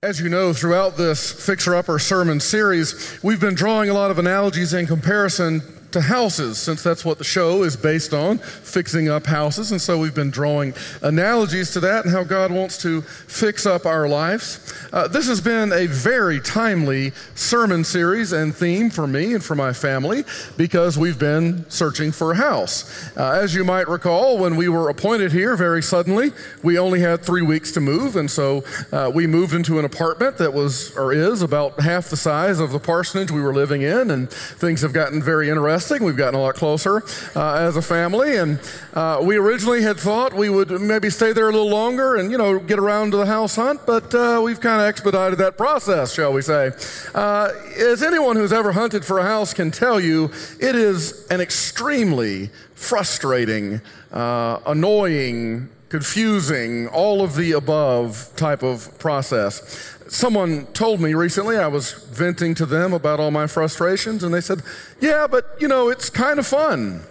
[0.00, 4.20] As you know, throughout this Fixer Upper sermon series, we've been drawing a lot of
[4.20, 5.60] analogies and comparison
[5.92, 9.72] to houses, since that's what the show is based on, fixing up houses.
[9.72, 13.86] And so we've been drawing analogies to that and how God wants to fix up
[13.86, 14.74] our lives.
[14.92, 19.54] Uh, this has been a very timely sermon series and theme for me and for
[19.54, 20.24] my family
[20.56, 23.16] because we've been searching for a house.
[23.16, 26.32] Uh, as you might recall, when we were appointed here very suddenly,
[26.62, 28.16] we only had three weeks to move.
[28.16, 32.16] And so uh, we moved into an apartment that was or is about half the
[32.16, 34.10] size of the parsonage we were living in.
[34.10, 36.04] And things have gotten very interesting interesting.
[36.04, 37.04] We've gotten a lot closer
[37.36, 38.58] uh, as a family, and
[38.94, 42.36] uh, we originally had thought we would maybe stay there a little longer and you
[42.36, 46.12] know get around to the house hunt, but uh, we've kind of expedited that process,
[46.12, 46.72] shall we say?
[47.14, 51.40] Uh, as anyone who's ever hunted for a house can tell you, it is an
[51.40, 59.96] extremely frustrating, uh, annoying confusing, all of the above type of process.
[60.08, 64.40] Someone told me recently, I was venting to them about all my frustrations, and they
[64.40, 64.62] said,
[65.00, 67.02] Yeah, but you know, it's kind of fun.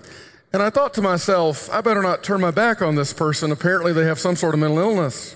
[0.53, 3.51] And I thought to myself, I better not turn my back on this person.
[3.51, 5.35] Apparently, they have some sort of mental illness.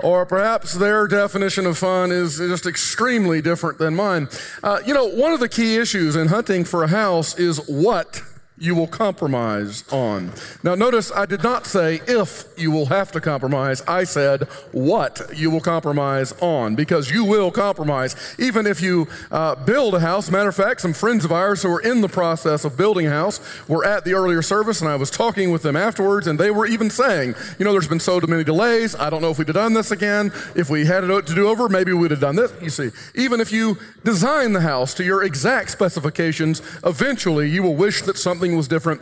[0.00, 4.28] or perhaps their definition of fun is just extremely different than mine.
[4.62, 8.22] Uh, you know, one of the key issues in hunting for a house is what
[8.56, 10.32] you will compromise on.
[10.62, 13.82] Now, notice I did not say if you will have to compromise.
[13.88, 18.14] I said what you will compromise on because you will compromise.
[18.38, 20.30] Even if you uh, build a house.
[20.30, 23.10] Matter of fact, some friends of ours who were in the process of building a
[23.10, 26.50] house were at the earlier service, and I was talking with them afterwards, and they
[26.50, 28.94] were even saying, you know, there's been so many delays.
[28.94, 30.32] I don't know if we'd have done this again.
[30.54, 32.52] If we had it to do over, maybe we'd have done this.
[32.62, 37.74] You see, even if you design the house to your exact specifications, eventually you will
[37.74, 39.00] wish that something was different.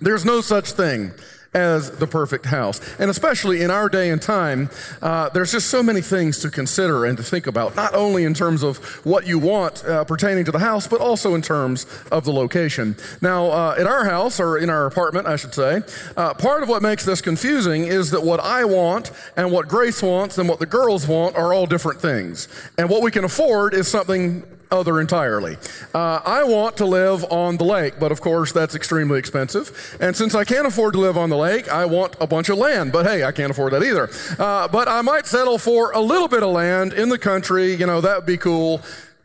[0.00, 1.12] There's no such thing
[1.54, 2.80] as the perfect house.
[2.98, 4.70] And especially in our day and time,
[5.02, 8.32] uh, there's just so many things to consider and to think about, not only in
[8.32, 12.24] terms of what you want uh, pertaining to the house, but also in terms of
[12.24, 12.96] the location.
[13.20, 15.82] Now, uh, at our house, or in our apartment, I should say,
[16.16, 20.02] uh, part of what makes this confusing is that what I want and what Grace
[20.02, 22.48] wants and what the girls want are all different things.
[22.78, 24.42] And what we can afford is something
[24.72, 25.56] other entirely.
[25.94, 29.96] Uh, I want to live on the lake, but of course that's extremely expensive.
[30.00, 32.58] And since I can't afford to live on the lake, I want a bunch of
[32.58, 32.92] land.
[32.92, 34.10] But hey, I can't afford that either.
[34.38, 37.74] Uh, but I might settle for a little bit of land in the country.
[37.74, 38.80] You know, that would be cool.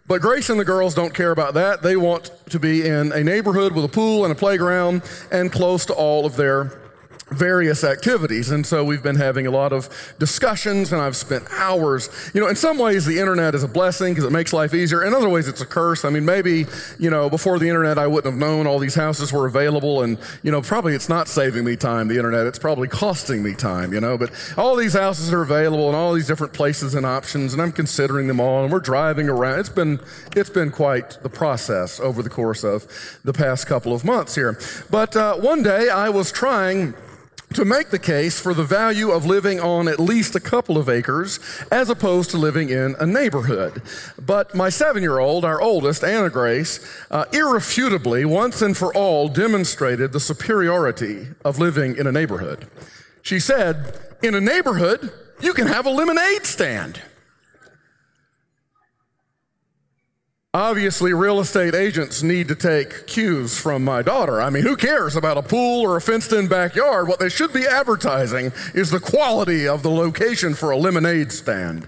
[0.08, 1.82] But Grace and the girls don't care about that.
[1.82, 5.86] They want to be in a neighborhood with a pool and a playground and close
[5.88, 6.87] to all of their
[7.30, 8.52] various activities.
[8.52, 9.90] And so we've been having a lot of
[10.20, 12.10] discussions and I've spent hours.
[12.34, 15.04] You know, in some ways the internet is a blessing because it makes life easier.
[15.04, 16.06] In other ways it's a curse.
[16.06, 16.66] I mean, maybe,
[16.98, 20.18] you know, before the internet I wouldn't have known all these houses were available and,
[20.44, 22.48] you know, probably it's not saving me time, the internet.
[22.48, 26.14] It's probably costing me time, you know, but all these houses are available and all
[26.14, 29.60] these different places and options and I'm considering them all and we're driving around.
[29.60, 30.00] It's been,
[30.36, 32.88] it's been quite the process over the course of
[33.24, 34.58] the past couple of months here.
[34.90, 36.94] But uh, one day I was trying
[37.54, 40.90] to make the case for the value of living on at least a couple of
[40.90, 41.40] acres
[41.72, 43.82] as opposed to living in a neighborhood.
[44.24, 49.30] But my seven year old, our oldest, Anna Grace, uh, irrefutably, once and for all,
[49.30, 52.68] demonstrated the superiority of living in a neighborhood.
[53.22, 57.02] She said, In a neighborhood, you can have a lemonade stand.
[60.58, 64.42] Obviously, real estate agents need to take cues from my daughter.
[64.42, 67.08] I mean, who cares about a pool or a fenced in backyard?
[67.08, 71.88] What they should be advertising is the quality of the location for a lemonade stand.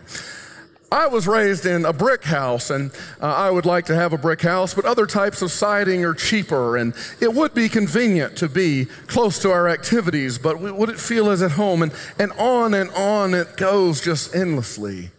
[0.92, 4.20] I was raised in a brick house, and uh, I would like to have a
[4.20, 8.48] brick house, but other types of siding are cheaper, and it would be convenient to
[8.48, 11.82] be close to our activities, but would it feel as at home?
[11.82, 15.10] And, and on and on it goes just endlessly.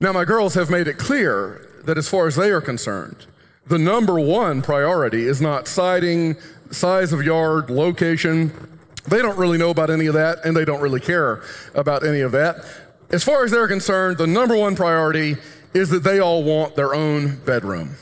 [0.00, 3.16] Now, my girls have made it clear that as far as they are concerned,
[3.66, 6.36] the number one priority is not siding,
[6.70, 8.52] size of yard, location.
[9.08, 11.42] They don't really know about any of that, and they don't really care
[11.74, 12.56] about any of that.
[13.08, 15.38] As far as they're concerned, the number one priority
[15.72, 17.96] is that they all want their own bedroom.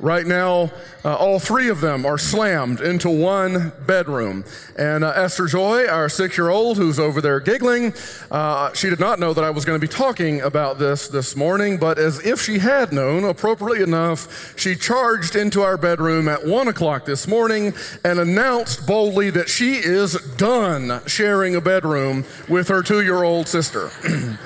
[0.00, 0.72] Right now,
[1.04, 4.46] uh, all three of them are slammed into one bedroom.
[4.78, 7.92] And uh, Esther Joy, our six year old, who's over there giggling,
[8.30, 11.36] uh, she did not know that I was going to be talking about this this
[11.36, 16.46] morning, but as if she had known, appropriately enough, she charged into our bedroom at
[16.46, 22.68] one o'clock this morning and announced boldly that she is done sharing a bedroom with
[22.68, 23.90] her two year old sister.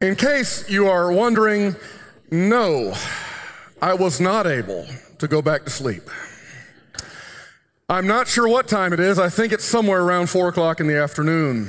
[0.00, 1.76] In case you are wondering,
[2.30, 2.94] no.
[3.82, 4.86] I was not able
[5.18, 6.04] to go back to sleep.
[7.88, 9.18] I'm not sure what time it is.
[9.18, 11.68] I think it's somewhere around four o'clock in the afternoon.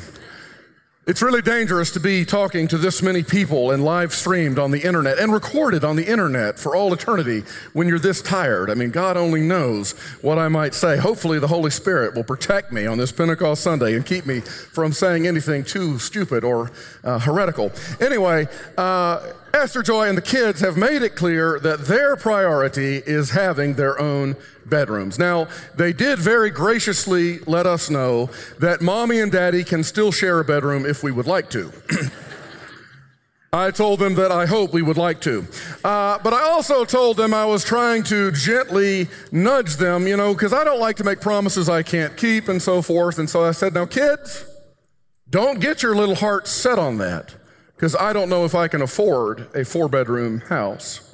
[1.07, 4.79] It's really dangerous to be talking to this many people and live streamed on the
[4.81, 7.41] internet and recorded on the internet for all eternity
[7.73, 8.69] when you're this tired.
[8.69, 10.97] I mean, God only knows what I might say.
[10.97, 14.93] Hopefully, the Holy Spirit will protect me on this Pentecost Sunday and keep me from
[14.93, 16.71] saying anything too stupid or
[17.03, 17.71] uh, heretical.
[17.99, 23.29] Anyway, uh, Esther Joy and the kids have made it clear that their priority is
[23.29, 24.35] having their own
[24.65, 25.19] bedrooms.
[25.19, 30.39] Now, they did very graciously let us know that mommy and daddy can still share
[30.39, 31.71] a bedroom if we would like to.
[33.53, 35.45] I told them that I hope we would like to.
[35.83, 40.33] Uh, but I also told them I was trying to gently nudge them, you know,
[40.33, 43.19] because I don't like to make promises I can't keep and so forth.
[43.19, 44.45] And so I said, now, kids,
[45.29, 47.35] don't get your little heart set on that
[47.75, 51.09] because I don't know if I can afford a four bedroom house.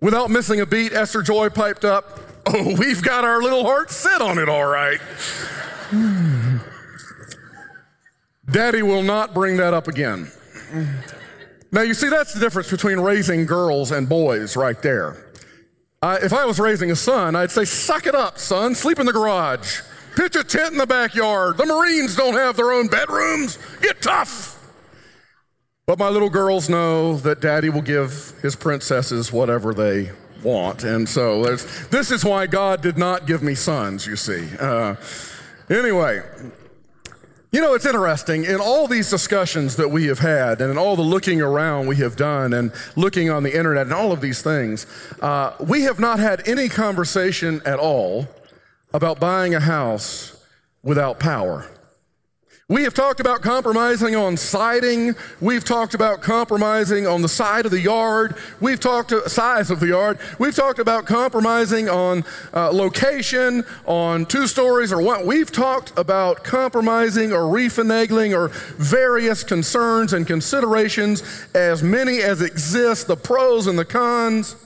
[0.00, 4.22] Without missing a beat, Esther Joy piped up, Oh, we've got our little heart set
[4.22, 5.00] on it, all right.
[8.50, 10.30] Daddy will not bring that up again.
[11.70, 15.26] Now, you see, that's the difference between raising girls and boys right there.
[16.02, 19.12] If I was raising a son, I'd say, Suck it up, son, sleep in the
[19.12, 19.80] garage,
[20.16, 21.58] pitch a tent in the backyard.
[21.58, 23.58] The Marines don't have their own bedrooms.
[23.82, 24.57] Get tough.
[25.88, 30.10] But my little girls know that daddy will give his princesses whatever they
[30.42, 30.84] want.
[30.84, 34.50] And so this is why God did not give me sons, you see.
[34.60, 34.96] Uh,
[35.70, 36.20] anyway,
[37.52, 38.44] you know, it's interesting.
[38.44, 41.96] In all these discussions that we have had, and in all the looking around we
[41.96, 44.86] have done, and looking on the internet, and all of these things,
[45.22, 48.28] uh, we have not had any conversation at all
[48.92, 50.44] about buying a house
[50.82, 51.66] without power.
[52.70, 55.16] We have talked about compromising on siding.
[55.40, 58.36] We've talked about compromising on the side of the yard.
[58.60, 60.18] We've talked to size of the yard.
[60.38, 65.24] We've talked about compromising on uh, location, on two stories or what.
[65.24, 71.22] We've talked about compromising or refinagling or various concerns and considerations,
[71.54, 74.56] as many as exist, the pros and the cons.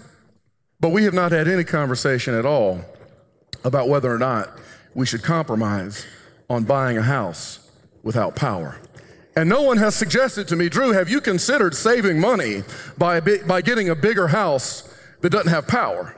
[0.81, 2.85] But we have not had any conversation at all
[3.63, 4.59] about whether or not
[4.93, 6.05] we should compromise
[6.51, 7.62] on buying a house
[8.03, 8.79] without power.
[9.35, 12.65] And no one has suggested to me, Drew, have you considered saving money
[12.99, 16.15] by, by getting a bigger house that doesn't have power?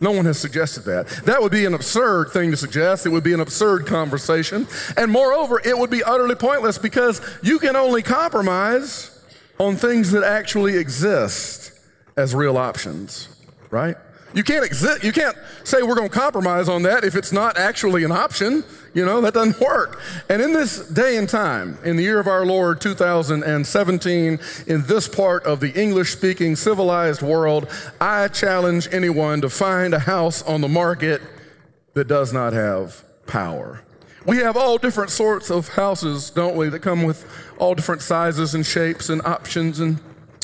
[0.00, 1.08] No one has suggested that.
[1.26, 3.04] That would be an absurd thing to suggest.
[3.04, 4.66] It would be an absurd conversation.
[4.96, 9.22] And moreover, it would be utterly pointless because you can only compromise
[9.58, 11.72] on things that actually exist
[12.16, 13.28] as real options,
[13.70, 13.94] right?
[14.32, 17.58] You can't exist, you can't say we're going to compromise on that if it's not
[17.58, 18.64] actually an option.
[18.92, 20.00] You know, that doesn't work.
[20.28, 25.06] And in this day and time, in the year of our Lord 2017, in this
[25.08, 27.68] part of the English speaking civilized world,
[28.00, 31.22] I challenge anyone to find a house on the market
[31.94, 33.82] that does not have power.
[34.26, 37.24] We have all different sorts of houses, don't we, that come with
[37.58, 40.00] all different sizes and shapes and options and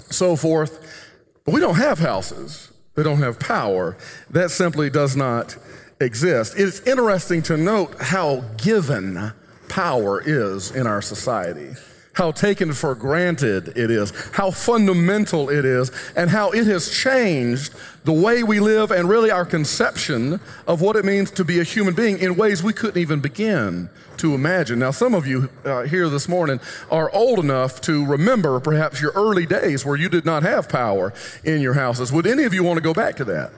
[0.08, 1.12] so forth.
[1.44, 3.96] But we don't have houses that don't have power.
[4.30, 5.56] That simply does not
[6.00, 6.54] exist.
[6.56, 9.32] It's interesting to note how given
[9.68, 11.70] power is in our society,
[12.12, 17.74] how taken for granted it is, how fundamental it is, and how it has changed
[18.04, 21.64] the way we live and really our conception of what it means to be a
[21.64, 23.88] human being in ways we couldn't even begin
[24.18, 24.78] to imagine.
[24.78, 26.60] Now, some of you uh, here this morning
[26.90, 31.12] are old enough to remember perhaps your early days where you did not have power
[31.44, 32.12] in your houses.
[32.12, 33.52] Would any of you want to go back to that?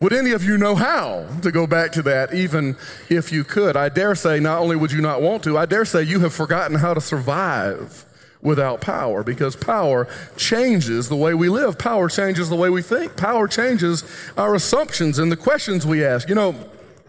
[0.00, 2.76] Would any of you know how to go back to that, even
[3.08, 3.76] if you could?
[3.76, 6.32] I dare say, not only would you not want to, I dare say you have
[6.32, 8.04] forgotten how to survive
[8.40, 11.78] without power because power changes the way we live.
[11.78, 13.16] Power changes the way we think.
[13.16, 14.04] Power changes
[14.36, 16.28] our assumptions and the questions we ask.
[16.28, 16.54] You know,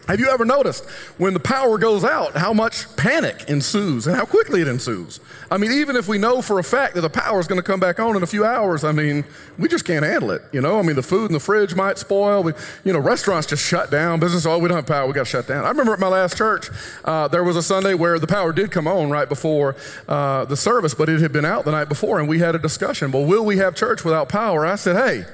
[0.09, 0.89] have you ever noticed
[1.19, 5.19] when the power goes out, how much panic ensues and how quickly it ensues?
[5.51, 7.63] I mean, even if we know for a fact that the power is going to
[7.63, 9.23] come back on in a few hours, I mean,
[9.59, 10.41] we just can't handle it.
[10.51, 12.41] You know, I mean, the food in the fridge might spoil.
[12.41, 14.19] We, you know, restaurants just shut down.
[14.19, 15.05] Business, oh, we don't have power.
[15.05, 15.63] We got to shut down.
[15.63, 16.69] I remember at my last church,
[17.05, 19.75] uh, there was a Sunday where the power did come on right before
[20.07, 22.59] uh, the service, but it had been out the night before, and we had a
[22.59, 23.11] discussion.
[23.11, 24.65] Well, will we have church without power?
[24.65, 25.25] I said, hey,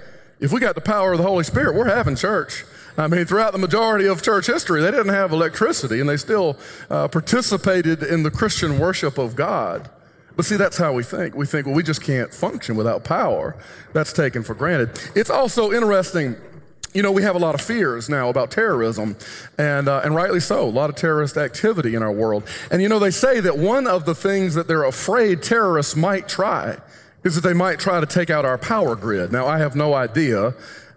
[0.41, 2.65] if we got the power of the Holy Spirit, we're having church.
[2.97, 6.57] I mean, throughout the majority of church history, they didn't have electricity and they still
[6.89, 9.89] uh, participated in the Christian worship of God.
[10.35, 11.35] But see, that's how we think.
[11.35, 13.55] We think, well, we just can't function without power.
[13.93, 14.99] That's taken for granted.
[15.15, 16.35] It's also interesting.
[16.93, 19.17] You know, we have a lot of fears now about terrorism,
[19.57, 22.43] and, uh, and rightly so, a lot of terrorist activity in our world.
[22.71, 26.29] And you know, they say that one of the things that they're afraid terrorists might
[26.29, 26.77] try
[27.25, 29.31] is that they might try to take out our power grid.
[29.31, 30.53] Now, I have no idea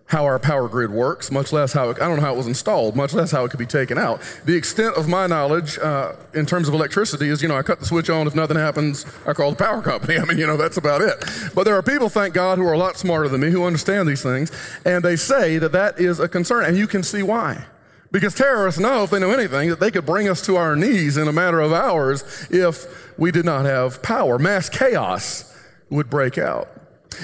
[0.08, 2.46] how our power grid works, much less how it, I don't know how it was
[2.46, 4.20] installed, much less how it could be taken out.
[4.46, 7.78] The extent of my knowledge uh, in terms of electricity is, you know, I cut
[7.78, 8.26] the switch on.
[8.26, 10.18] If nothing happens, I call the power company.
[10.18, 11.22] I mean, you know, that's about it.
[11.54, 14.08] But there are people, thank God, who are a lot smarter than me who understand
[14.08, 14.50] these things,
[14.84, 17.66] and they say that that is a concern, and you can see why.
[18.10, 21.18] Because terrorists know, if they know anything, that they could bring us to our knees
[21.18, 24.38] in a matter of hours if we did not have power.
[24.38, 25.54] Mass chaos
[25.90, 26.68] would break out.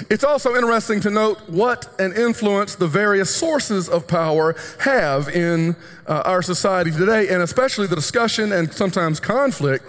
[0.09, 5.75] It's also interesting to note what an influence the various sources of power have in
[6.07, 9.85] uh, our society today, and especially the discussion and sometimes conflict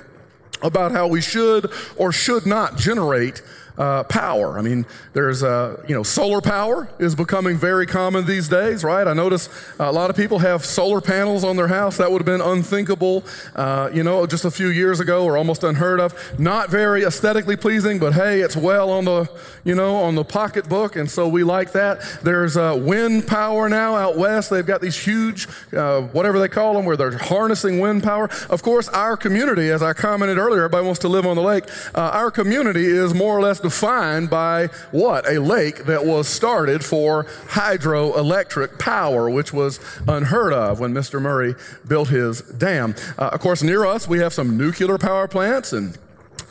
[0.63, 3.43] about how we should or should not generate
[3.79, 4.59] uh, power.
[4.59, 9.07] I mean, there's, uh, you know, solar power is becoming very common these days, right?
[9.07, 11.97] I notice a lot of people have solar panels on their house.
[11.97, 15.65] That would have been unthinkable, uh, you know, just a few years ago or almost
[15.65, 16.15] unheard of.
[16.39, 19.31] Not very aesthetically pleasing, but hey, it's well on the,
[19.65, 22.01] you know, on the pocketbook, and so we like that.
[22.23, 24.51] There's uh, wind power now out west.
[24.51, 28.29] They've got these huge, uh, whatever they call them, where they're harnessing wind power.
[28.49, 31.65] Of course, our community, as I commented earlier, everybody wants to live on the lake.
[31.95, 35.29] Uh, our community is more or less defined by what?
[35.29, 41.21] A lake that was started for hydroelectric power, which was unheard of when Mr.
[41.21, 41.57] Murray
[41.89, 42.95] built his dam.
[43.19, 45.99] Uh, of course, near us, we have some nuclear power plants and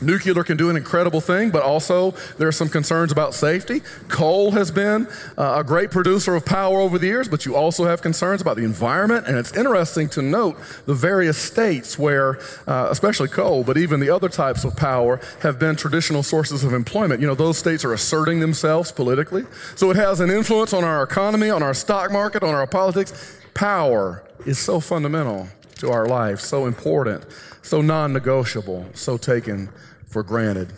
[0.00, 3.80] Nuclear can do an incredible thing, but also there are some concerns about safety.
[4.08, 5.06] Coal has been
[5.38, 8.56] uh, a great producer of power over the years, but you also have concerns about
[8.56, 9.26] the environment.
[9.26, 14.10] And it's interesting to note the various states where, uh, especially coal, but even the
[14.10, 17.20] other types of power have been traditional sources of employment.
[17.20, 19.44] You know, those states are asserting themselves politically.
[19.76, 23.40] So it has an influence on our economy, on our stock market, on our politics.
[23.54, 27.24] Power is so fundamental to our life, so important,
[27.62, 29.68] so non negotiable, so taken
[30.06, 30.72] for granted.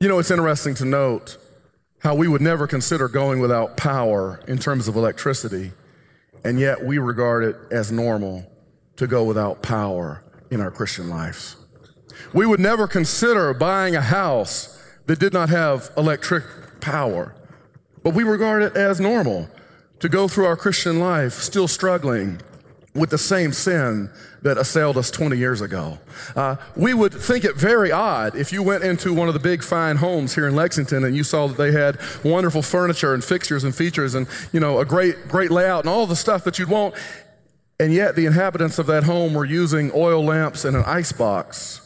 [0.00, 1.36] You know, it's interesting to note
[2.00, 5.72] how we would never consider going without power in terms of electricity,
[6.44, 8.44] and yet we regard it as normal
[8.96, 11.56] to go without power in our Christian lives.
[12.34, 16.44] We would never consider buying a house that did not have electric
[16.80, 17.34] power,
[18.02, 19.48] but we regard it as normal
[20.00, 22.40] to go through our Christian life still struggling
[22.94, 24.10] with the same sin
[24.42, 25.98] that assailed us 20 years ago.
[26.36, 29.62] Uh, we would think it very odd if you went into one of the big
[29.62, 33.64] fine homes here in Lexington and you saw that they had wonderful furniture and fixtures
[33.64, 36.68] and features and you know a great great layout and all the stuff that you'd
[36.68, 36.94] want,
[37.80, 41.78] and yet the inhabitants of that home were using oil lamps and an ice box.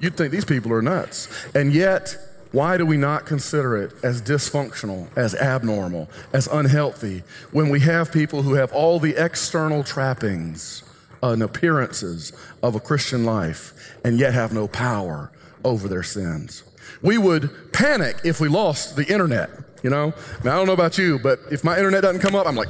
[0.00, 2.16] You'd think these people are nuts, and yet
[2.52, 8.10] why do we not consider it as dysfunctional, as abnormal, as unhealthy when we have
[8.10, 10.82] people who have all the external trappings
[11.22, 15.30] and appearances of a Christian life and yet have no power
[15.64, 16.62] over their sins?
[17.02, 19.50] We would panic if we lost the internet.
[19.82, 22.46] You know, now I don't know about you, but if my internet doesn't come up,
[22.46, 22.68] I'm like,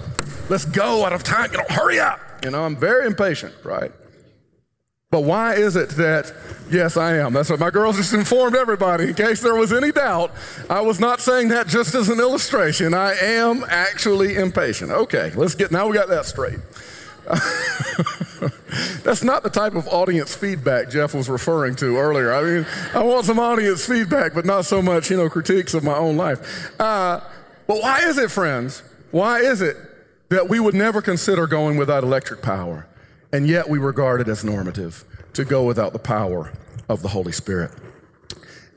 [0.50, 1.50] let's go out of time.
[1.52, 2.20] You know, hurry up.
[2.44, 3.92] You know, I'm very impatient, right?
[5.10, 6.34] But why is it that,
[6.70, 7.32] yes, I am?
[7.32, 9.08] That's what my girls just informed everybody.
[9.08, 10.32] In case there was any doubt,
[10.68, 12.92] I was not saying that just as an illustration.
[12.92, 14.90] I am actually impatient.
[14.90, 16.58] Okay, let's get, now we got that straight.
[19.02, 22.34] That's not the type of audience feedback Jeff was referring to earlier.
[22.34, 25.84] I mean, I want some audience feedback, but not so much, you know, critiques of
[25.84, 26.78] my own life.
[26.78, 27.20] Uh,
[27.66, 28.82] but why is it, friends?
[29.10, 29.76] Why is it
[30.28, 32.87] that we would never consider going without electric power?
[33.32, 35.04] And yet we regard it as normative
[35.34, 36.52] to go without the power
[36.88, 37.70] of the Holy Spirit.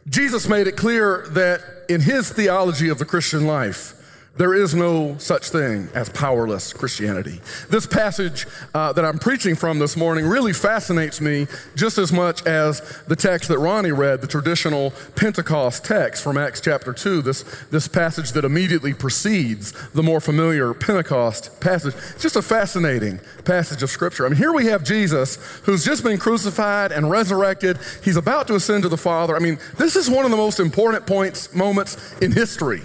[0.07, 3.93] Jesus made it clear that in his theology of the Christian life,
[4.37, 7.41] there is no such thing as powerless Christianity.
[7.69, 12.45] This passage uh, that I'm preaching from this morning really fascinates me just as much
[12.47, 17.43] as the text that Ronnie read, the traditional Pentecost text from Acts chapter 2, this,
[17.71, 21.93] this passage that immediately precedes the more familiar Pentecost passage.
[22.13, 24.25] It's just a fascinating passage of Scripture.
[24.25, 27.79] I mean, here we have Jesus who's just been crucified and resurrected.
[28.01, 29.35] He's about to ascend to the Father.
[29.35, 32.81] I mean, this is one of the most important points, moments in history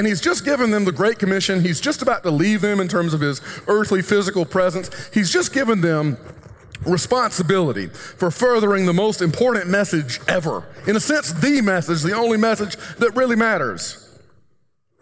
[0.00, 1.60] and he's just given them the Great Commission.
[1.60, 4.88] He's just about to leave them in terms of his earthly physical presence.
[5.12, 6.16] He's just given them
[6.86, 10.66] responsibility for furthering the most important message ever.
[10.86, 14.18] In a sense, the message, the only message that really matters.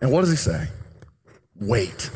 [0.01, 0.67] And what does he say?
[1.55, 2.11] Wait.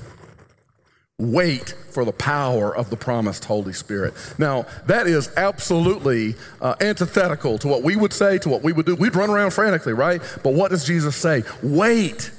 [1.20, 4.12] Wait for the power of the promised Holy Spirit.
[4.38, 8.86] Now, that is absolutely uh, antithetical to what we would say, to what we would
[8.86, 8.96] do.
[8.96, 10.20] We'd run around frantically, right?
[10.42, 11.44] But what does Jesus say?
[11.62, 12.32] Wait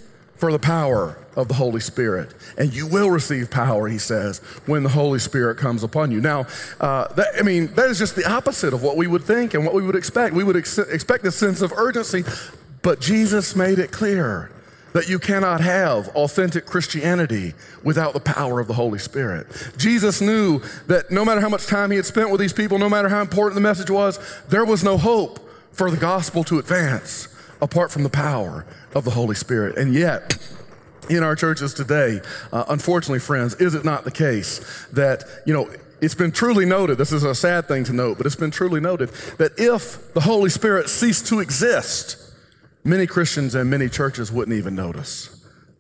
[0.43, 2.33] for the power of the Holy Spirit.
[2.57, 6.19] And you will receive power, he says, when the Holy Spirit comes upon you.
[6.19, 6.47] Now,
[6.81, 9.63] uh, that, I mean, that is just the opposite of what we would think and
[9.63, 10.35] what we would expect.
[10.35, 12.25] We would ex- expect a sense of urgency,
[12.81, 14.51] but Jesus made it clear
[14.91, 17.53] that you cannot have authentic Christianity
[17.85, 19.47] without the power of the Holy Spirit.
[19.77, 22.89] Jesus knew that no matter how much time he had spent with these people, no
[22.89, 24.19] matter how important the message was,
[24.49, 25.39] there was no hope
[25.71, 27.29] for the gospel to advance
[27.63, 29.77] apart from the power of the Holy Spirit.
[29.77, 30.37] And yet,
[31.09, 32.19] in our churches today,
[32.51, 35.69] uh, unfortunately, friends, is it not the case that, you know,
[36.01, 38.81] it's been truly noted, this is a sad thing to note, but it's been truly
[38.81, 42.17] noted that if the Holy Spirit ceased to exist,
[42.83, 45.29] many Christians and many churches wouldn't even notice.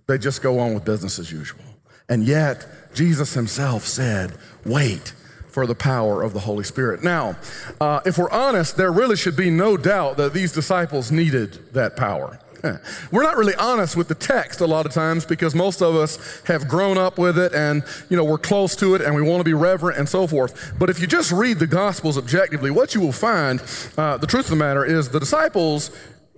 [0.07, 1.65] They just go on with business as usual.
[2.07, 5.13] And yet, Jesus himself said, wait
[5.53, 7.03] for the power of the Holy Spirit.
[7.03, 7.37] Now,
[7.79, 11.95] uh, if we're honest, there really should be no doubt that these disciples needed that
[11.95, 12.39] power.
[13.11, 16.41] We're not really honest with the text a lot of times because most of us
[16.45, 19.41] have grown up with it and, you know, we're close to it and we want
[19.41, 20.73] to be reverent and so forth.
[20.79, 23.61] But if you just read the Gospels objectively, what you will find,
[23.97, 25.91] uh, the truth of the matter is the disciples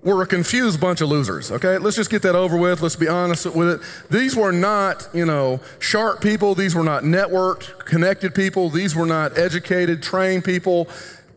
[0.06, 1.80] were a confused bunch of losers, okay?
[1.80, 2.82] Let's just get that over with.
[2.82, 3.82] Let's be honest with it.
[4.12, 6.54] These were not, you know, sharp people.
[6.54, 8.70] These were not networked, connected people.
[8.70, 10.88] These were not educated, trained people.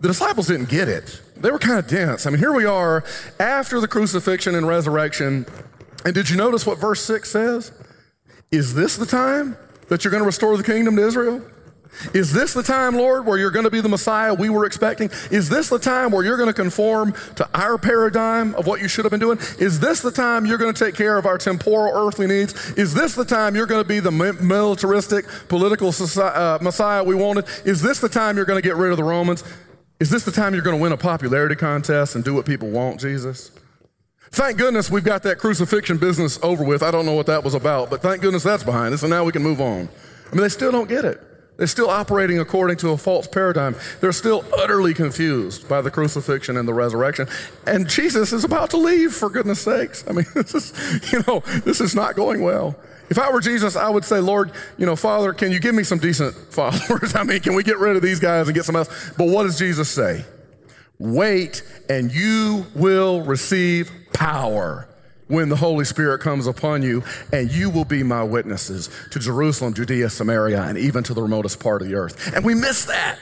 [0.00, 1.20] The disciples didn't get it.
[1.38, 2.26] They were kind of dense.
[2.26, 3.04] I mean, here we are
[3.40, 5.46] after the crucifixion and resurrection.
[6.04, 7.72] And did you notice what verse 6 says?
[8.52, 9.56] Is this the time
[9.88, 11.42] that you're going to restore the kingdom to Israel?
[12.14, 15.10] Is this the time, Lord, where you're going to be the Messiah we were expecting?
[15.30, 18.88] Is this the time where you're going to conform to our paradigm of what you
[18.88, 19.38] should have been doing?
[19.58, 22.70] Is this the time you're going to take care of our temporal earthly needs?
[22.72, 27.46] Is this the time you're going to be the militaristic political uh, Messiah we wanted?
[27.64, 29.44] Is this the time you're going to get rid of the Romans?
[30.00, 32.68] Is this the time you're going to win a popularity contest and do what people
[32.70, 33.50] want, Jesus?
[34.30, 36.82] Thank goodness we've got that crucifixion business over with.
[36.82, 39.24] I don't know what that was about, but thank goodness that's behind us, and now
[39.24, 39.88] we can move on.
[40.30, 41.20] I mean, they still don't get it.
[41.58, 43.74] They're still operating according to a false paradigm.
[44.00, 47.26] They're still utterly confused by the crucifixion and the resurrection.
[47.66, 50.04] And Jesus is about to leave, for goodness sakes.
[50.08, 52.76] I mean, this is, you know, this is not going well.
[53.10, 55.82] If I were Jesus, I would say, Lord, you know, Father, can you give me
[55.82, 57.16] some decent followers?
[57.16, 59.10] I mean, can we get rid of these guys and get some else?
[59.18, 60.24] But what does Jesus say?
[61.00, 64.88] Wait, and you will receive power
[65.28, 69.74] when the Holy Spirit comes upon you, and you will be my witnesses to Jerusalem,
[69.74, 72.34] Judea, Samaria, and even to the remotest part of the earth.
[72.34, 73.18] And we miss that.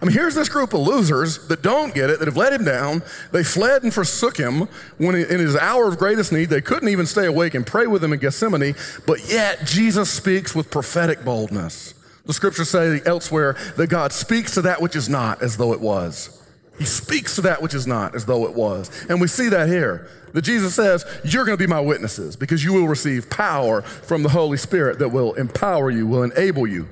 [0.00, 2.64] I mean, here's this group of losers that don't get it, that have let him
[2.64, 3.02] down.
[3.32, 6.50] They fled and forsook him when in his hour of greatest need.
[6.50, 8.74] They couldn't even stay awake and pray with him in Gethsemane,
[9.06, 11.94] but yet Jesus speaks with prophetic boldness.
[12.26, 15.80] The scriptures say elsewhere that God speaks to that which is not as though it
[15.80, 16.42] was.
[16.78, 18.90] He speaks to that which is not as though it was.
[19.08, 20.10] And we see that here.
[20.36, 24.22] That Jesus says, You're going to be my witnesses because you will receive power from
[24.22, 26.86] the Holy Spirit that will empower you, will enable you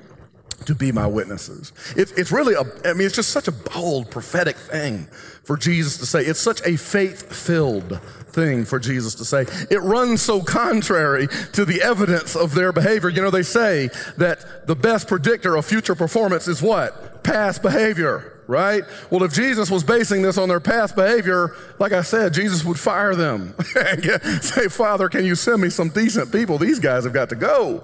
[0.65, 1.71] to be my witnesses.
[1.95, 5.05] It, it's really, a, I mean, it's just such a bold prophetic thing
[5.43, 6.21] for Jesus to say.
[6.25, 9.45] It's such a faith filled thing for Jesus to say.
[9.69, 13.09] It runs so contrary to the evidence of their behavior.
[13.09, 17.23] You know, they say that the best predictor of future performance is what?
[17.23, 18.83] Past behavior right?
[19.09, 22.79] Well, if Jesus was basing this on their past behavior, like I said, Jesus would
[22.79, 23.55] fire them.
[24.41, 26.57] Say, Father, can you send me some decent people?
[26.57, 27.83] These guys have got to go.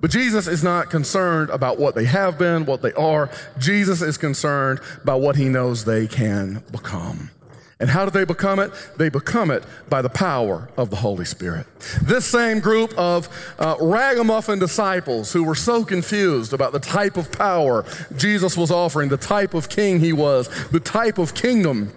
[0.00, 3.30] But Jesus is not concerned about what they have been, what they are.
[3.58, 7.30] Jesus is concerned about what he knows they can become.
[7.78, 8.72] And how do they become it?
[8.96, 11.66] They become it by the power of the Holy Spirit.
[12.02, 17.30] This same group of uh, ragamuffin disciples who were so confused about the type of
[17.30, 17.84] power
[18.16, 21.92] Jesus was offering, the type of king he was, the type of kingdom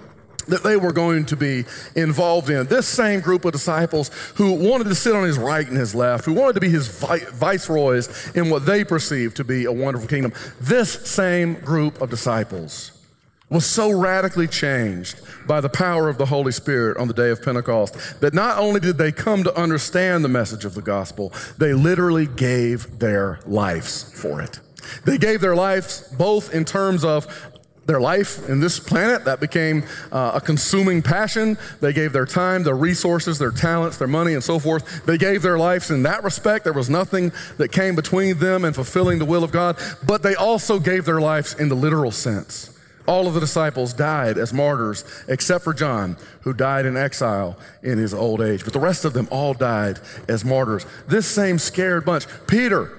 [0.50, 1.64] that they were going to be
[1.96, 2.66] involved in.
[2.68, 6.26] This same group of disciples who wanted to sit on his right and his left,
[6.26, 10.34] who wanted to be his viceroys in what they perceived to be a wonderful kingdom,
[10.60, 12.99] this same group of disciples
[13.50, 17.42] was so radically changed by the power of the Holy Spirit on the day of
[17.42, 21.74] Pentecost that not only did they come to understand the message of the gospel, they
[21.74, 24.60] literally gave their lives for it.
[25.06, 27.28] They gave their lives both in terms of
[27.86, 29.26] their life in this planet.
[29.26, 31.58] That became uh, a consuming passion.
[31.82, 35.06] They gave their time, their resources, their talents, their money, and so forth.
[35.08, 36.66] They gave their lives in that respect.
[36.66, 39.78] There was nothing that came between them and fulfilling the will of God.
[40.06, 42.79] But they also gave their lives in the literal sense.
[43.08, 47.98] All of the disciples died as martyrs, except for John, who died in exile in
[47.98, 48.64] his old age.
[48.64, 50.86] But the rest of them all died as martyrs.
[51.08, 52.96] This same scared bunch, Peter,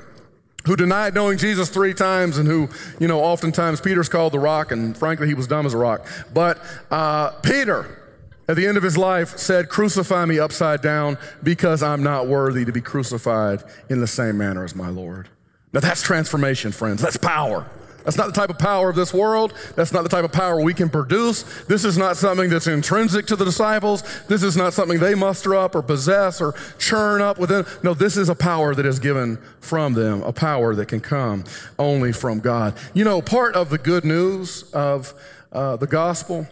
[0.67, 4.73] who denied knowing Jesus three times and who, you know, oftentimes Peter's called the rock,
[4.73, 6.07] and frankly, he was dumb as a rock.
[6.35, 6.59] But
[6.91, 8.01] uh, Peter,
[8.49, 12.65] at the end of his life, said, Crucify me upside down because I'm not worthy
[12.65, 15.29] to be crucified in the same manner as my Lord.
[15.73, 17.01] Now, that's transformation, friends.
[17.01, 17.71] That's power.
[18.05, 19.55] That's not the type of power of this world.
[19.77, 21.43] That's not the type of power we can produce.
[21.65, 24.03] This is not something that's intrinsic to the disciples.
[24.27, 27.65] This is not something they muster up or possess or churn up within.
[27.83, 31.45] No, this is a power that is given from them, a power that can come
[31.79, 32.77] only from God.
[32.95, 35.15] You know, part of the good news of
[35.53, 36.47] uh, the gospel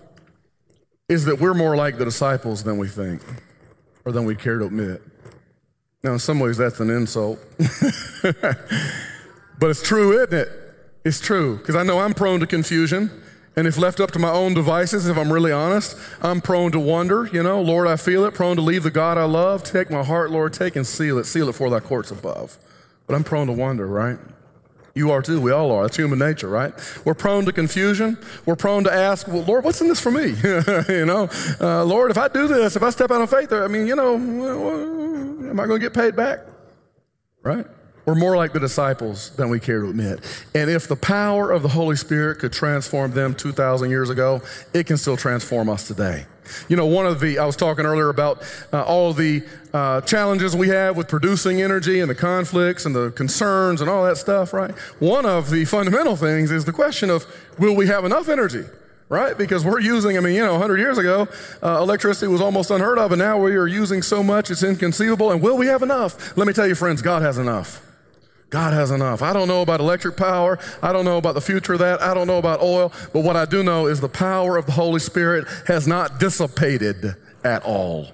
[1.09, 3.23] is that we're more like the disciples than we think
[4.05, 5.03] or than we care to admit.
[6.03, 7.41] Now, in some ways, that's an insult.
[8.23, 10.68] but it's true, isn't it?
[11.05, 13.11] It's true, because I know I'm prone to confusion.
[13.57, 16.79] And if left up to my own devices, if I'm really honest, I'm prone to
[16.79, 19.65] wonder, you know, Lord, I feel it, prone to leave the God I love.
[19.65, 22.57] Take my heart, Lord, take and seal it, seal it for thy courts above.
[23.09, 24.17] But I'm prone to wonder, right?
[24.95, 25.41] You are too.
[25.41, 25.87] We all are.
[25.87, 26.73] It's human nature, right?
[27.05, 28.19] We're prone to confusion.
[28.47, 30.27] We're prone to ask, well, Lord, what's in this for me?
[30.89, 31.29] you know,
[31.61, 33.97] uh, Lord, if I do this, if I step out of faith, I mean, you
[33.97, 36.41] know, am I going to get paid back?
[37.43, 37.67] Right?
[38.09, 40.21] We're more like the disciples than we care to admit.
[40.55, 44.40] And if the power of the Holy Spirit could transform them 2,000 years ago,
[44.73, 46.25] it can still transform us today.
[46.71, 48.42] You know, one of the, I was talking earlier about
[48.73, 49.42] uh, all the
[49.75, 54.05] uh, challenges we have with producing energy and the conflicts and the concerns and all
[54.05, 54.71] that stuff, right?
[55.01, 57.27] One of the fundamental things is the question of
[57.59, 58.64] will we have enough energy?
[59.11, 59.37] right?
[59.37, 61.29] Because we're using, I mean, you know, 100 years ago,
[61.62, 65.31] uh, electricity was almost unheard of, and now we are using so much it's inconceivable.
[65.31, 66.37] And will we have enough?
[66.38, 67.88] Let me tell you, friends, God has enough.
[68.51, 69.21] God has enough.
[69.21, 70.59] I don't know about electric power.
[70.83, 72.01] I don't know about the future of that.
[72.01, 72.93] I don't know about oil.
[73.13, 77.15] But what I do know is the power of the Holy Spirit has not dissipated
[77.45, 78.09] at all.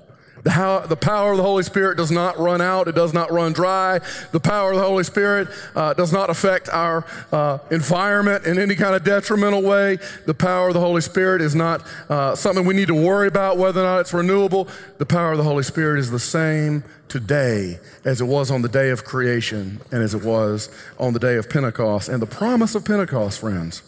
[0.45, 2.87] The, how, the, power of the Holy Spirit does not run out.
[2.87, 4.01] It does not run dry.
[4.31, 8.75] The power of the Holy Spirit uh, does not affect our uh, environment in any
[8.75, 9.99] kind of detrimental way.
[10.27, 13.57] The power of the Holy Spirit is not uh, something we need to worry about
[13.57, 14.69] whether or not it's renewable.
[14.99, 18.69] The power of the Holy Spirit is the same today as it was on the
[18.69, 22.11] day of creation and as it was on the day of Pentecost.
[22.11, 23.83] And the promise of Pentecost, friends,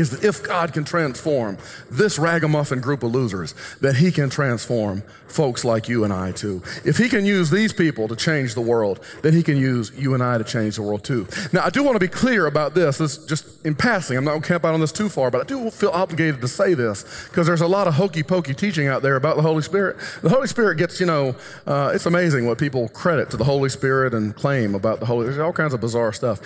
[0.00, 1.58] is that if God can transform
[1.90, 6.62] this ragamuffin group of losers, that He can transform folks like you and I too.
[6.84, 10.14] If He can use these people to change the world, then He can use you
[10.14, 11.26] and I to change the world too.
[11.52, 12.98] Now, I do want to be clear about this.
[12.98, 14.16] This just in passing.
[14.16, 16.40] I'm not going to camp out on this too far, but I do feel obligated
[16.40, 19.42] to say this because there's a lot of hokey pokey teaching out there about the
[19.42, 19.96] Holy Spirit.
[20.22, 21.36] The Holy Spirit gets, you know,
[21.66, 25.24] uh, it's amazing what people credit to the Holy Spirit and claim about the Holy.
[25.24, 25.36] Spirit.
[25.36, 26.40] There's all kinds of bizarre stuff.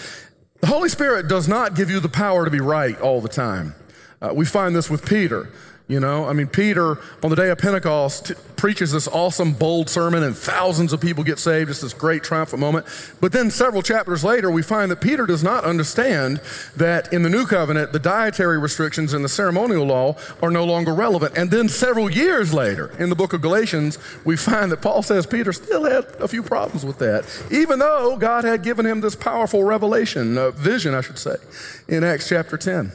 [0.65, 3.75] The Holy Spirit does not give you the power to be right all the time.
[4.23, 5.51] Uh, we find this with Peter.
[5.87, 9.91] You know, I mean, Peter on the day of Pentecost t- preaches this awesome, bold
[9.91, 11.69] sermon, and thousands of people get saved.
[11.69, 12.87] It's this great triumphant moment.
[13.21, 16.41] But then several chapters later, we find that Peter does not understand
[16.75, 20.95] that in the new covenant, the dietary restrictions and the ceremonial law are no longer
[20.95, 21.37] relevant.
[21.37, 25.27] And then several years later, in the book of Galatians, we find that Paul says
[25.27, 29.15] Peter still had a few problems with that, even though God had given him this
[29.15, 31.37] powerful revelation, uh, vision, I should say,
[31.89, 32.91] in Acts chapter 10.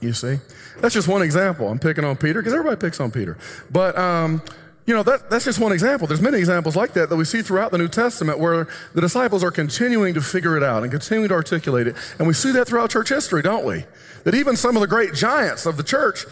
[0.00, 0.38] You see?
[0.80, 1.68] That's just one example.
[1.68, 3.36] I'm picking on Peter because everybody picks on Peter.
[3.70, 4.42] But, um,
[4.86, 6.06] you know, that, that's just one example.
[6.08, 9.44] There's many examples like that that we see throughout the New Testament where the disciples
[9.44, 11.96] are continuing to figure it out and continuing to articulate it.
[12.18, 13.84] And we see that throughout church history, don't we?
[14.24, 16.24] That even some of the great giants of the church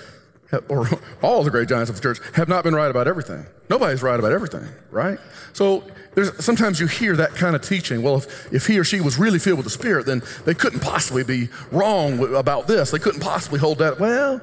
[0.68, 0.88] or
[1.22, 3.46] all the great giants of the church have not been right about everything.
[3.68, 5.18] Nobody's right about everything, right?
[5.52, 5.84] So
[6.14, 8.02] there's, sometimes you hear that kind of teaching.
[8.02, 10.80] Well, if, if he or she was really filled with the Spirit, then they couldn't
[10.80, 12.90] possibly be wrong about this.
[12.90, 14.00] They couldn't possibly hold that.
[14.00, 14.40] Well,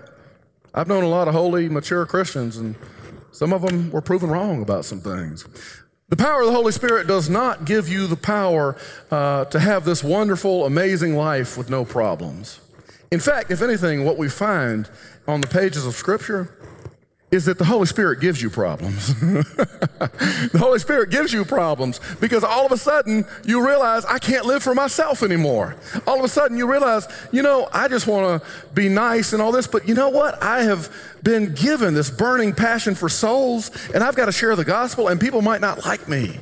[0.73, 2.75] I've known a lot of holy, mature Christians, and
[3.31, 5.45] some of them were proven wrong about some things.
[6.09, 8.77] The power of the Holy Spirit does not give you the power
[9.09, 12.59] uh, to have this wonderful, amazing life with no problems.
[13.11, 14.87] In fact, if anything, what we find
[15.27, 16.55] on the pages of Scripture
[17.31, 19.19] is that the Holy Spirit gives you problems.
[19.19, 24.45] the Holy Spirit gives you problems because all of a sudden you realize I can't
[24.45, 25.75] live for myself anymore.
[26.07, 29.41] All of a sudden you realize, you know, I just want to be nice and
[29.41, 30.41] all this, but you know what?
[30.41, 34.65] I have been given this burning passion for souls and I've got to share the
[34.65, 36.39] gospel and people might not like me.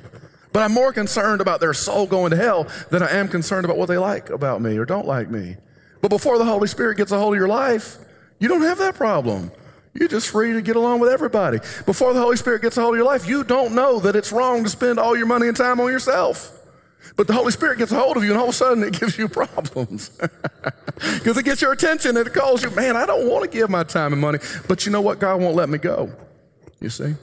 [0.52, 3.78] But I'm more concerned about their soul going to hell than I am concerned about
[3.78, 5.58] what they like about me or don't like me.
[6.02, 7.98] But before the Holy Spirit gets a hold of your life,
[8.40, 9.52] you don't have that problem.
[9.94, 11.60] You're just free to get along with everybody.
[11.86, 14.32] Before the Holy Spirit gets a hold of your life, you don't know that it's
[14.32, 16.60] wrong to spend all your money and time on yourself.
[17.16, 19.00] But the Holy Spirit gets a hold of you, and all of a sudden it
[19.00, 20.20] gives you problems.
[20.96, 23.70] Because it gets your attention and it calls you, man, I don't want to give
[23.70, 24.40] my time and money.
[24.68, 25.20] But you know what?
[25.20, 26.14] God won't let me go.
[26.80, 27.16] You see?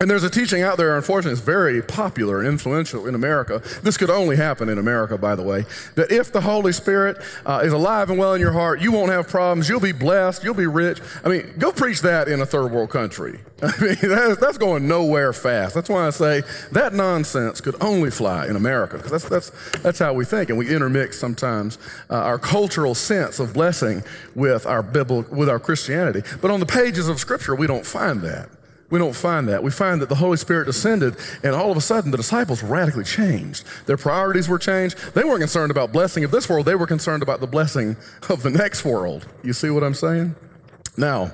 [0.00, 3.60] And there's a teaching out there, unfortunately, it's very popular and influential in America.
[3.82, 5.64] This could only happen in America, by the way,
[5.96, 9.10] that if the Holy Spirit uh, is alive and well in your heart, you won't
[9.10, 11.00] have problems, you'll be blessed, you'll be rich.
[11.24, 13.40] I mean, go preach that in a third world country.
[13.62, 15.74] I mean, that's, that's going nowhere fast.
[15.74, 19.98] That's why I say that nonsense could only fly in America, because that's, that's, that's
[19.98, 20.48] how we think.
[20.50, 21.76] And we intermix sometimes
[22.08, 24.04] uh, our cultural sense of blessing
[24.36, 26.22] with our, biblical, with our Christianity.
[26.40, 28.48] But on the pages of Scripture, we don't find that.
[28.90, 29.62] We don't find that.
[29.62, 33.04] We find that the Holy Spirit descended, and all of a sudden the disciples radically
[33.04, 33.64] changed.
[33.86, 34.96] Their priorities were changed.
[35.14, 37.96] They weren't concerned about blessing of this world, they were concerned about the blessing
[38.30, 39.26] of the next world.
[39.42, 40.34] You see what I'm saying?
[40.98, 41.30] Now,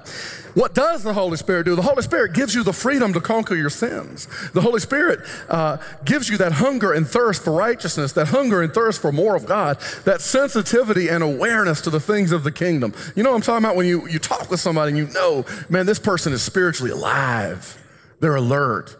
[0.52, 1.74] what does the Holy Spirit do?
[1.74, 4.28] The Holy Spirit gives you the freedom to conquer your sins.
[4.52, 8.72] The Holy Spirit uh, gives you that hunger and thirst for righteousness, that hunger and
[8.72, 12.94] thirst for more of God, that sensitivity and awareness to the things of the kingdom.
[13.16, 15.44] You know what I'm talking about when you, you talk with somebody and you know,
[15.68, 17.82] man, this person is spiritually alive.
[18.20, 18.96] They're alert,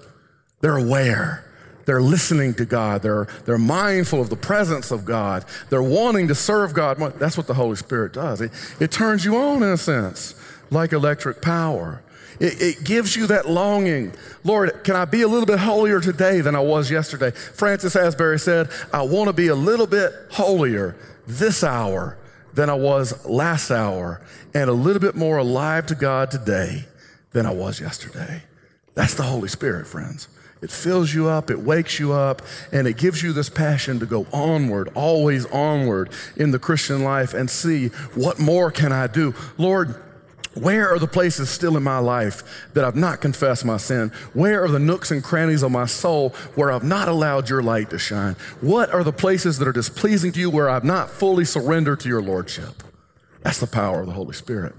[0.61, 1.43] they're aware.
[1.87, 3.03] They're listening to God.
[3.03, 5.45] They're, they're mindful of the presence of God.
[5.69, 6.97] They're wanting to serve God.
[7.19, 8.41] That's what the Holy Spirit does.
[8.41, 10.35] It, it turns you on in a sense
[10.71, 12.03] like electric power.
[12.41, 14.13] It, it, gives you that longing.
[14.43, 17.31] Lord, can I be a little bit holier today than I was yesterday?
[17.31, 20.97] Francis Asbury said, I want to be a little bit holier
[21.27, 22.19] this hour
[22.53, 24.21] than I was last hour,
[24.53, 26.87] and a little bit more alive to God today
[27.33, 28.43] than I was yesterday.
[28.95, 30.29] That's the Holy Spirit, friends.
[30.63, 32.41] It fills you up, it wakes you up,
[32.73, 37.35] and it gives you this passion to go onward, always onward in the Christian life
[37.35, 39.35] and see what more can I do?
[39.59, 40.03] Lord,
[40.55, 42.43] where are the places still in my life
[42.75, 44.13] that I've not confessed my sin?
[44.33, 47.91] Where are the nooks and crannies of my soul where I've not allowed your light
[47.91, 48.37] to shine?
[48.61, 52.09] What are the places that are displeasing to you where I've not fully surrendered to
[52.09, 52.83] your lordship?
[53.43, 54.75] That's the power of the Holy Spirit.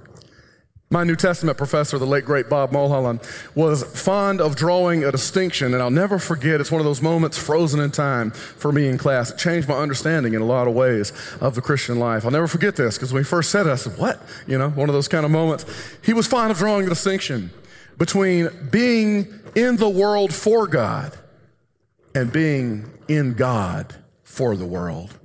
[0.91, 3.21] My New Testament professor, the late great Bob Mulholland,
[3.55, 6.61] was fond of drawing a distinction, and I'll never forget.
[6.61, 9.31] It's one of those moments frozen in time for me in class.
[9.31, 12.23] It changed my understanding in a lot of ways of the Christian life.
[12.23, 14.21] I'll never forget this because when he first said it, I said, What?
[14.45, 15.65] You know, one of those kind of moments.
[16.03, 17.49] He was fond of drawing a distinction
[17.97, 21.17] between being in the world for God
[22.13, 25.17] and being in God for the world.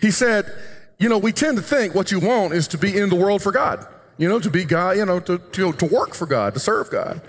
[0.00, 0.52] He said,
[0.98, 3.40] You know, we tend to think what you want is to be in the world
[3.40, 3.86] for God
[4.20, 6.90] you know, to be God, you know, to, to, to work for God, to serve
[6.90, 7.22] God.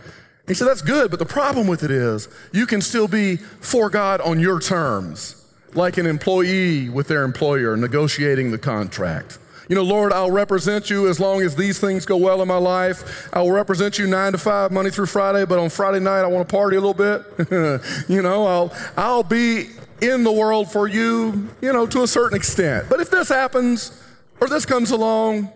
[0.45, 3.89] He said, that's good, but the problem with it is you can still be for
[3.89, 9.39] God on your terms, like an employee with their employer negotiating the contract.
[9.69, 12.57] You know, Lord, I'll represent you as long as these things go well in my
[12.57, 13.29] life.
[13.31, 16.27] I will represent you nine to five, Monday through Friday, but on Friday night I
[16.27, 17.23] want to party a little bit.
[18.09, 19.69] you know, I'll, I'll be
[20.01, 22.89] in the world for you, you know, to a certain extent.
[22.89, 23.97] But if this happens
[24.41, 25.53] or this comes along,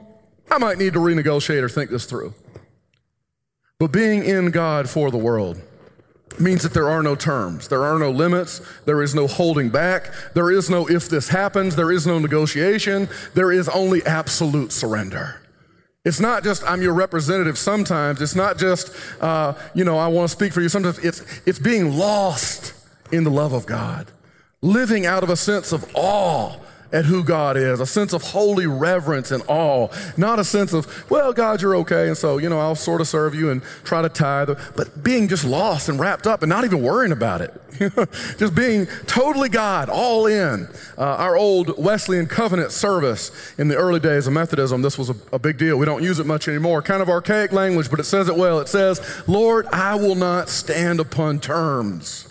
[0.49, 2.33] I might need to renegotiate or think this through.
[3.79, 5.61] But being in God for the world
[6.39, 10.11] means that there are no terms, there are no limits, there is no holding back,
[10.33, 15.41] there is no if this happens, there is no negotiation, there is only absolute surrender.
[16.03, 20.29] It's not just I'm your representative sometimes, it's not just, uh, you know, I want
[20.29, 20.69] to speak for you.
[20.69, 22.73] Sometimes, it's, it's being lost
[23.11, 24.11] in the love of God,
[24.61, 26.57] living out of a sense of awe
[26.95, 31.11] at who God is, a sense of holy reverence and awe, not a sense of,
[31.11, 34.01] well, God, you're okay, and so, you know, I'll sort of serve you and try
[34.01, 37.53] to tithe, but being just lost and wrapped up and not even worrying about it.
[38.37, 40.69] just being totally God, all in.
[40.97, 45.15] Uh, our old Wesleyan covenant service in the early days of Methodism, this was a,
[45.33, 45.77] a big deal.
[45.77, 46.81] We don't use it much anymore.
[46.81, 48.61] Kind of archaic language, but it says it well.
[48.61, 52.24] It says, Lord, I will not stand upon terms.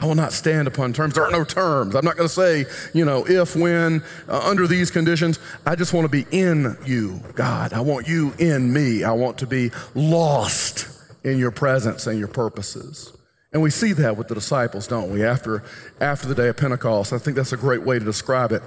[0.00, 1.14] I will not stand upon terms.
[1.14, 1.96] There are no terms.
[1.96, 5.40] I'm not going to say, you know, if, when, uh, under these conditions.
[5.66, 7.72] I just want to be in you, God.
[7.72, 9.02] I want you in me.
[9.02, 10.88] I want to be lost
[11.24, 13.12] in your presence and your purposes.
[13.52, 15.24] And we see that with the disciples, don't we?
[15.24, 15.64] After,
[16.00, 18.62] after the day of Pentecost, I think that's a great way to describe it.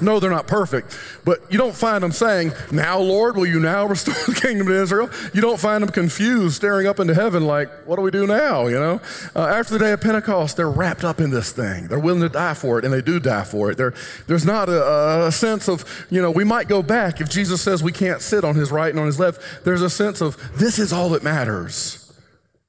[0.00, 3.86] No, they're not perfect, but you don't find them saying, Now, Lord, will you now
[3.86, 5.10] restore the kingdom to Israel?
[5.34, 8.66] You don't find them confused, staring up into heaven, like, What do we do now?
[8.66, 9.00] You know?
[9.36, 11.88] Uh, after the day of Pentecost, they're wrapped up in this thing.
[11.88, 13.76] They're willing to die for it, and they do die for it.
[13.76, 13.94] There,
[14.26, 17.82] there's not a, a sense of, you know, we might go back if Jesus says
[17.82, 19.64] we can't sit on his right and on his left.
[19.64, 22.09] There's a sense of, This is all that matters.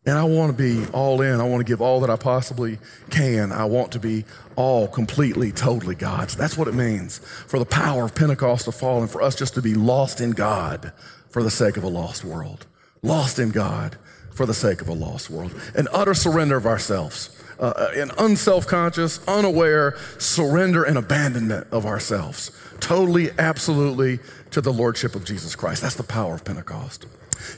[0.06, 1.40] And I want to be all in.
[1.40, 2.80] I want to give all that I possibly
[3.12, 3.52] can.
[3.52, 6.36] I want to be all completely, totally God's.
[6.36, 9.54] That's what it means for the power of Pentecost to fall and for us just
[9.56, 10.92] to be lost in God
[11.30, 12.66] for the sake of a lost world.
[13.04, 13.98] Lost in God
[14.34, 15.54] for the sake of a lost world.
[15.76, 17.38] An utter surrender of ourselves.
[17.60, 22.50] Uh, an unself conscious, unaware surrender and abandonment of ourselves.
[22.80, 24.18] Totally, absolutely
[24.50, 25.84] to the Lordship of Jesus Christ.
[25.84, 27.06] That's the power of Pentecost.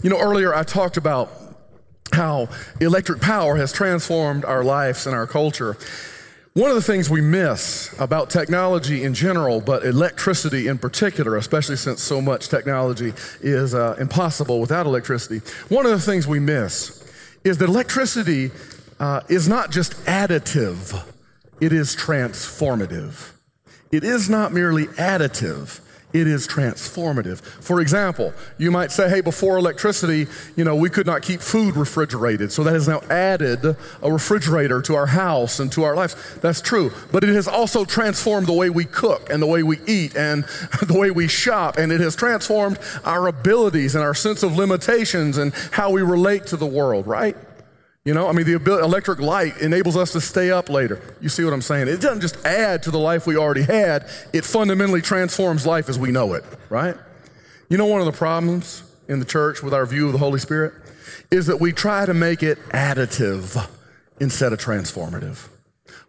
[0.01, 1.52] You know, earlier I talked about
[2.13, 2.49] how
[2.79, 5.77] electric power has transformed our lives and our culture.
[6.53, 11.77] One of the things we miss about technology in general, but electricity in particular, especially
[11.77, 17.03] since so much technology is uh, impossible without electricity, one of the things we miss
[17.43, 18.51] is that electricity
[18.99, 21.03] uh, is not just additive,
[21.59, 23.31] it is transformative.
[23.91, 25.79] It is not merely additive,
[26.13, 27.41] it is transformative.
[27.41, 31.75] For example, you might say, hey, before electricity, you know, we could not keep food
[31.75, 32.51] refrigerated.
[32.51, 33.65] So that has now added
[34.01, 36.15] a refrigerator to our house and to our lives.
[36.41, 36.91] That's true.
[37.11, 40.43] But it has also transformed the way we cook and the way we eat and
[40.87, 41.77] the way we shop.
[41.77, 46.45] And it has transformed our abilities and our sense of limitations and how we relate
[46.47, 47.35] to the world, right?
[48.05, 51.15] You know, I mean, the electric light enables us to stay up later.
[51.21, 51.87] You see what I'm saying?
[51.87, 55.97] It doesn't just add to the life we already had, it fundamentally transforms life as
[55.97, 56.97] we know it, right?
[57.69, 60.39] You know, one of the problems in the church with our view of the Holy
[60.39, 60.73] Spirit
[61.31, 63.69] is that we try to make it additive
[64.19, 65.47] instead of transformative.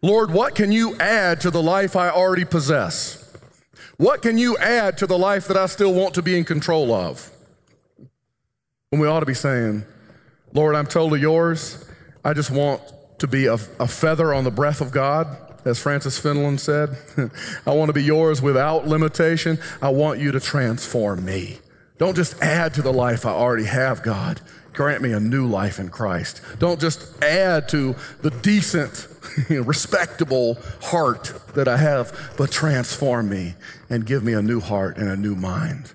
[0.02, 3.20] Lord, what can you add to the life I already possess?
[3.96, 6.92] What can you add to the life that I still want to be in control
[6.92, 7.30] of?
[8.90, 9.84] When we ought to be saying,
[10.54, 11.84] Lord, I'm totally yours.
[12.24, 12.80] I just want
[13.18, 16.96] to be a, a feather on the breath of God, as Francis Fenelon said.
[17.66, 19.58] I want to be yours without limitation.
[19.82, 21.58] I want you to transform me.
[21.98, 24.40] Don't just add to the life I already have, God.
[24.72, 26.40] Grant me a new life in Christ.
[26.60, 29.08] Don't just add to the decent,
[29.48, 33.54] respectable heart that I have, but transform me
[33.90, 35.92] and give me a new heart and a new mind.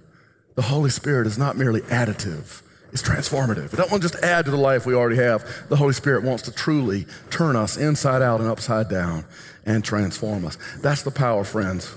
[0.56, 2.62] The Holy Spirit is not merely additive
[2.92, 3.74] is transformative.
[3.74, 5.46] It doesn't want to just add to the life we already have.
[5.70, 9.26] The Holy Spirit wants to truly turn us inside out and upside down
[9.66, 10.58] and transform us.
[10.82, 11.96] That's the power, friends,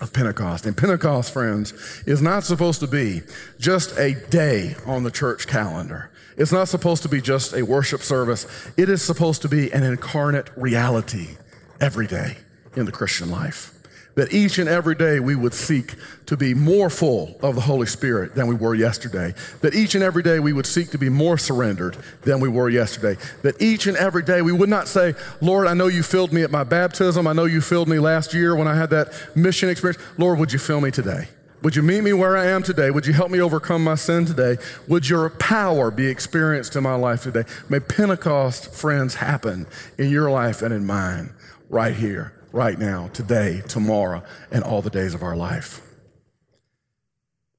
[0.00, 0.66] of Pentecost.
[0.66, 1.72] And Pentecost, friends,
[2.06, 3.22] is not supposed to be
[3.58, 6.10] just a day on the church calendar.
[6.36, 8.46] It's not supposed to be just a worship service.
[8.76, 11.36] It is supposed to be an incarnate reality
[11.80, 12.36] every day
[12.76, 13.77] in the Christian life
[14.18, 15.94] that each and every day we would seek
[16.26, 19.32] to be more full of the Holy Spirit than we were yesterday.
[19.60, 22.68] That each and every day we would seek to be more surrendered than we were
[22.68, 23.16] yesterday.
[23.42, 26.42] That each and every day we would not say, Lord, I know you filled me
[26.42, 27.28] at my baptism.
[27.28, 30.02] I know you filled me last year when I had that mission experience.
[30.18, 31.28] Lord, would you fill me today?
[31.62, 32.90] Would you meet me where I am today?
[32.90, 34.56] Would you help me overcome my sin today?
[34.88, 37.44] Would your power be experienced in my life today?
[37.68, 41.32] May Pentecost, friends, happen in your life and in mine
[41.68, 45.80] right here right now, today, tomorrow, and all the days of our life.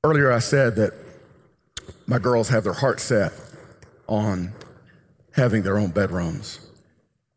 [0.03, 0.93] Earlier, I said that
[2.07, 3.33] my girls have their heart set
[4.07, 4.53] on
[5.33, 6.59] having their own bedrooms,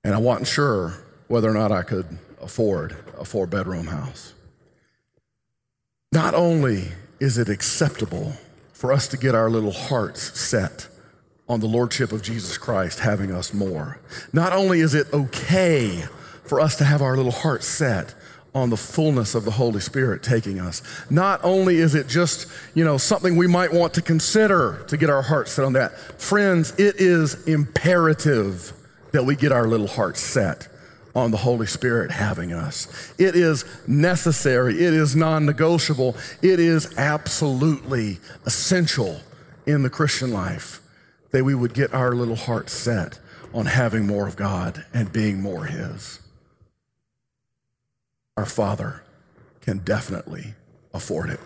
[0.04, 0.94] and I wasn't sure
[1.28, 4.32] whether or not I could afford a four bedroom house.
[6.12, 6.88] Not only
[7.20, 8.34] is it acceptable
[8.72, 10.88] for us to get our little hearts set
[11.48, 14.00] on the Lordship of Jesus Christ having us more,
[14.32, 16.04] not only is it okay
[16.44, 18.14] for us to have our little heart set
[18.55, 20.83] on the fullness of the Holy Spirit taking us.
[21.11, 25.09] Not only is it just, you know, something we might want to consider to get
[25.09, 25.98] our hearts set on that.
[26.20, 28.72] Friends, it is imperative
[29.12, 30.68] that we get our little hearts set
[31.14, 33.12] on the Holy Spirit having us.
[33.18, 34.74] It is necessary.
[34.74, 36.16] It is non-negotiable.
[36.42, 39.20] It is absolutely essential
[39.66, 40.81] in the Christian life
[41.31, 43.18] that we would get our little hearts set
[43.55, 46.21] on having more of God and being more His
[48.37, 49.03] our Father
[49.61, 50.55] can definitely
[50.95, 51.40] afford it.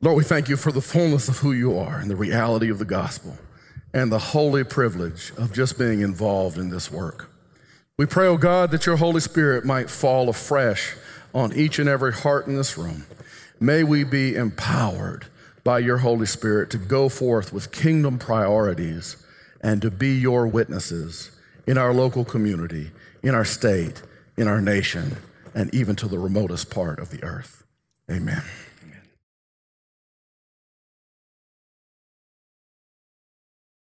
[0.00, 2.78] Lord, we thank you for the fullness of who you are and the reality of
[2.78, 3.36] the gospel
[3.92, 7.30] and the holy privilege of just being involved in this work.
[7.98, 10.94] We pray, oh God, that your Holy Spirit might fall afresh
[11.34, 13.04] on each and every heart in this room.
[13.60, 15.26] May we be empowered
[15.64, 19.22] by your Holy Spirit to go forth with kingdom priorities
[19.60, 21.30] and to be your witnesses
[21.66, 22.90] in our local community,
[23.22, 24.02] in our state,
[24.40, 25.18] in our nation
[25.54, 27.62] and even to the remotest part of the earth.
[28.10, 28.42] Amen.